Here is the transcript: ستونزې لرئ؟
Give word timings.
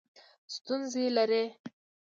ستونزې 0.53 1.03
لرئ؟ 1.15 1.43